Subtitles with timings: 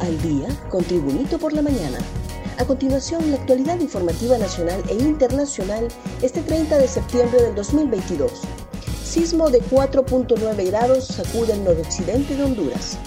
[0.00, 1.98] al día con Tribunito por la mañana.
[2.58, 5.88] A continuación, la actualidad informativa nacional e internacional
[6.20, 8.32] este 30 de septiembre del 2022.
[9.04, 12.98] Sismo de 4.9 grados sacude el noroccidente de Honduras.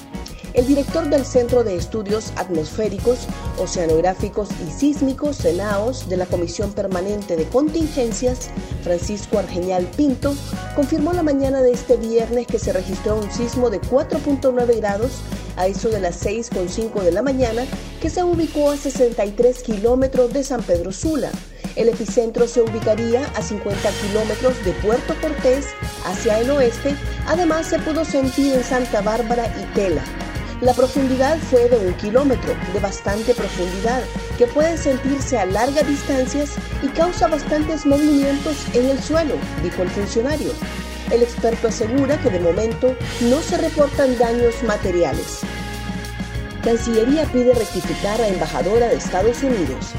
[0.53, 7.35] El director del Centro de Estudios Atmosféricos, Oceanográficos y Sísmicos, CENAOS, de la Comisión Permanente
[7.35, 8.51] de Contingencias,
[8.83, 10.35] Francisco Argenial Pinto,
[10.75, 15.21] confirmó la mañana de este viernes que se registró un sismo de 4.9 grados
[15.57, 17.65] a eso de las 6.5 de la mañana,
[18.01, 21.31] que se ubicó a 63 kilómetros de San Pedro Sula.
[21.75, 25.67] El epicentro se ubicaría a 50 kilómetros de Puerto Cortés
[26.05, 26.95] hacia el oeste.
[27.27, 30.03] Además, se pudo sentir en Santa Bárbara y Tela.
[30.61, 34.01] La profundidad fue de un kilómetro, de bastante profundidad,
[34.37, 39.89] que puede sentirse a largas distancias y causa bastantes movimientos en el suelo, dijo el
[39.89, 40.51] funcionario.
[41.11, 45.41] El experto asegura que de momento no se reportan daños materiales.
[46.63, 49.93] Cancillería pide rectificar a embajadora de Estados Unidos.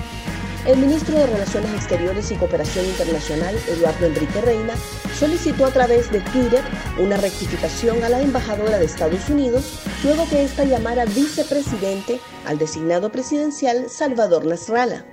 [0.67, 4.73] El ministro de Relaciones Exteriores y Cooperación Internacional, Eduardo Enrique Reina,
[5.19, 6.63] solicitó a través de Twitter
[6.99, 13.13] una rectificación a la embajadora de Estados Unidos luego que ésta llamara vicepresidente al designado
[13.13, 15.05] presidencial Salvador Nasralla.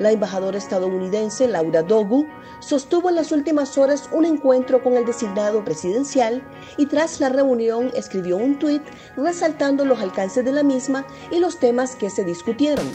[0.00, 2.26] La embajadora estadounidense Laura Dogu
[2.58, 6.42] sostuvo en las últimas horas un encuentro con el designado presidencial
[6.76, 8.82] y tras la reunión escribió un tuit
[9.16, 12.90] resaltando los alcances de la misma y los temas que se discutieron.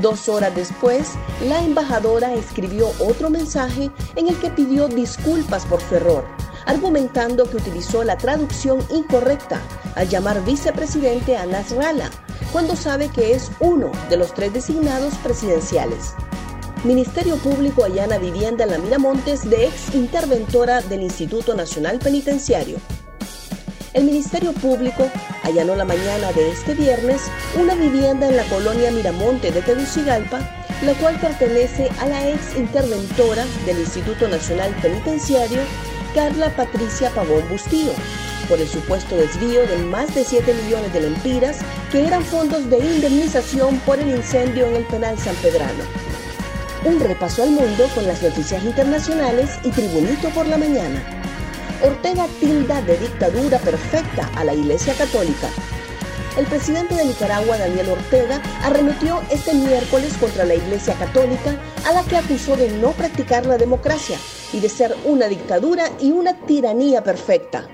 [0.00, 1.12] Dos horas después,
[1.46, 6.24] la embajadora escribió otro mensaje en el que pidió disculpas por su error,
[6.66, 9.60] argumentando que utilizó la traducción incorrecta
[9.94, 12.10] al llamar vicepresidente a Nasrallah,
[12.50, 16.14] cuando sabe que es uno de los tres designados presidenciales.
[16.84, 22.78] Ministerio Público allana vivienda en la Miramontes de ex interventora del Instituto Nacional Penitenciario.
[23.94, 25.08] El Ministerio Público
[25.44, 27.22] allanó la mañana de este viernes
[27.56, 30.40] una vivienda en la colonia Miramonte de Tegucigalpa,
[30.84, 35.60] la cual pertenece a la ex interventora del Instituto Nacional Penitenciario,
[36.16, 37.92] Carla Patricia Pavón Bustío,
[38.48, 41.58] por el supuesto desvío de más de 7 millones de lempiras
[41.92, 46.11] que eran fondos de indemnización por el incendio en el penal San Pedrano.
[46.84, 51.00] Un repaso al mundo con las noticias internacionales y Tribunito por la mañana.
[51.80, 55.48] Ortega tilda de dictadura perfecta a la Iglesia Católica.
[56.36, 61.56] El presidente de Nicaragua, Daniel Ortega, arremetió este miércoles contra la Iglesia Católica,
[61.86, 64.18] a la que acusó de no practicar la democracia
[64.52, 67.68] y de ser una dictadura y una tiranía perfecta.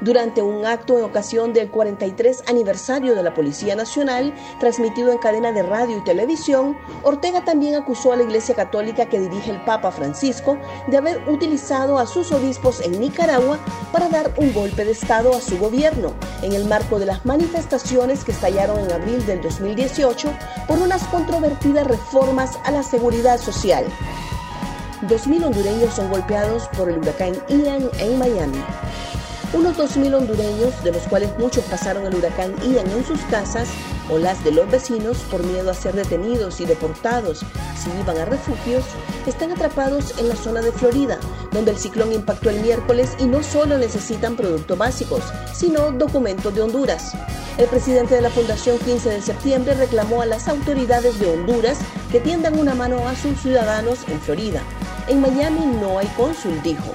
[0.00, 5.52] Durante un acto en ocasión del 43 aniversario de la Policía Nacional, transmitido en cadena
[5.52, 9.90] de radio y televisión, Ortega también acusó a la Iglesia Católica que dirige el Papa
[9.90, 13.58] Francisco de haber utilizado a sus obispos en Nicaragua
[13.92, 16.12] para dar un golpe de Estado a su gobierno,
[16.42, 20.32] en el marco de las manifestaciones que estallaron en abril del 2018
[20.66, 23.84] por unas controvertidas reformas a la seguridad social.
[25.02, 28.62] 2.000 hondureños son golpeados por el huracán Ian en Miami.
[29.52, 33.68] Unos 2.000 hondureños, de los cuales muchos pasaron el huracán Ian en sus casas
[34.10, 37.44] o las de los vecinos por miedo a ser detenidos y deportados
[37.82, 38.84] si iban a refugios,
[39.26, 41.18] están atrapados en la zona de Florida,
[41.50, 46.62] donde el ciclón impactó el miércoles y no solo necesitan productos básicos, sino documentos de
[46.62, 47.12] Honduras.
[47.58, 51.78] El presidente de la Fundación 15 de septiembre reclamó a las autoridades de Honduras
[52.10, 54.62] que tiendan una mano a sus ciudadanos en Florida.
[55.08, 56.92] En Miami no hay cónsul, dijo.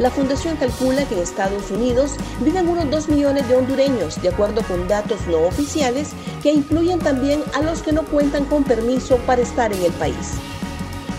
[0.00, 4.62] La fundación calcula que en Estados Unidos viven unos 2 millones de hondureños, de acuerdo
[4.62, 6.10] con datos no oficiales,
[6.42, 10.32] que incluyen también a los que no cuentan con permiso para estar en el país.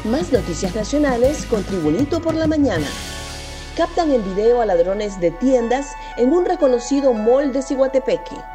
[0.04, 2.88] Más noticias nacionales con Tribunito por la Mañana.
[3.78, 8.55] Captan en video a ladrones de tiendas en un reconocido mall de.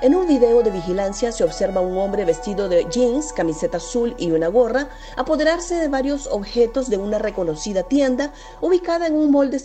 [0.00, 4.14] En un video de vigilancia se observa a un hombre vestido de jeans, camiseta azul
[4.16, 9.50] y una gorra apoderarse de varios objetos de una reconocida tienda ubicada en un mall
[9.50, 9.58] de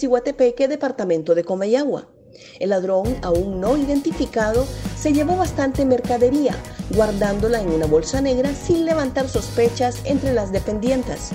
[0.67, 2.07] departamento de Comayagua.
[2.59, 4.65] El ladrón, aún no identificado,
[4.97, 6.55] se llevó bastante mercadería,
[6.95, 11.29] guardándola en una bolsa negra sin levantar sospechas entre las dependientes.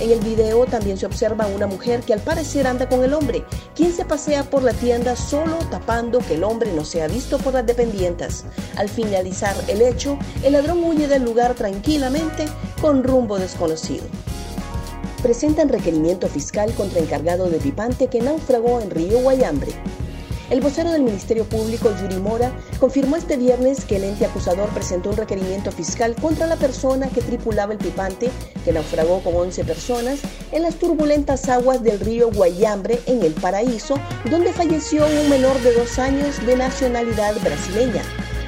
[0.00, 3.14] En el video también se observa a una mujer que al parecer anda con el
[3.14, 7.38] hombre, quien se pasea por la tienda solo tapando que el hombre no sea visto
[7.38, 8.44] por las dependientes.
[8.76, 12.46] Al finalizar el hecho, el ladrón huye del lugar tranquilamente
[12.80, 14.04] con rumbo desconocido.
[15.20, 19.72] Presentan requerimiento fiscal contra encargado de Pipante que naufragó en Río Guayambre.
[20.50, 22.50] El vocero del Ministerio Público, Yuri Mora,
[22.80, 27.20] confirmó este viernes que el ente acusador presentó un requerimiento fiscal contra la persona que
[27.20, 28.30] tripulaba el pipante,
[28.64, 34.00] que naufragó con 11 personas, en las turbulentas aguas del río Guayambre, en el Paraíso,
[34.30, 38.02] donde falleció un menor de dos años de nacionalidad brasileña.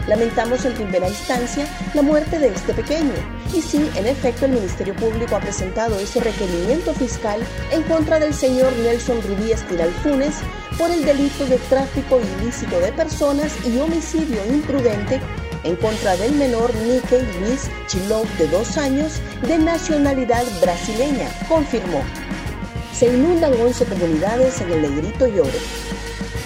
[0.08, 3.39] Lamentamos en primera instancia la muerte de este pequeño.
[3.52, 7.40] Y sí, en efecto, el Ministerio Público ha presentado ese requerimiento fiscal
[7.72, 10.36] en contra del señor Nelson Rubí Estiral Funes
[10.78, 15.20] por el delito de tráfico ilícito de personas y homicidio imprudente
[15.64, 22.02] en contra del menor Nike Luis Chilov de dos años de nacionalidad brasileña, confirmó.
[22.94, 25.89] Se inundan 11 comunidades en el Negrito y Oro.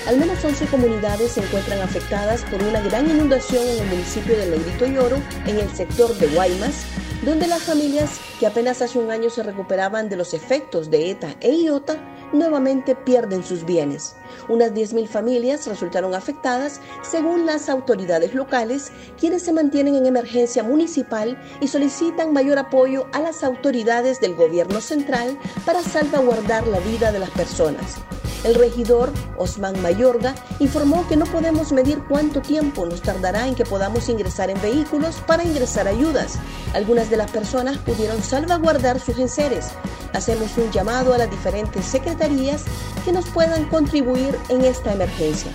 [0.06, 4.50] Al menos 11 comunidades se encuentran afectadas por una gran inundación en el municipio de
[4.50, 5.16] Negrito y Oro,
[5.46, 6.84] en el sector de Guaymas,
[7.24, 11.36] donde las familias que apenas hace un año se recuperaban de los efectos de ETA
[11.40, 11.96] e IOTA
[12.34, 14.14] nuevamente pierden sus bienes.
[14.50, 21.40] Unas 10.000 familias resultaron afectadas según las autoridades locales, quienes se mantienen en emergencia municipal
[21.62, 27.20] y solicitan mayor apoyo a las autoridades del gobierno central para salvaguardar la vida de
[27.20, 27.96] las personas.
[28.44, 33.64] El regidor Osman Mayorga informó que no podemos medir cuánto tiempo nos tardará en que
[33.64, 36.38] podamos ingresar en vehículos para ingresar ayudas.
[36.74, 39.70] Algunas de las personas pudieron salvaguardar sus enseres.
[40.12, 42.64] Hacemos un llamado a las diferentes secretarías
[43.04, 45.50] que nos puedan contribuir en esta emergencia.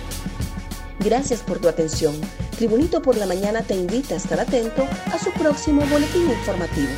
[0.98, 2.20] Gracias por tu atención.
[2.58, 6.90] Tribunito por la Mañana te invita a estar atento a su próximo boletín informativo.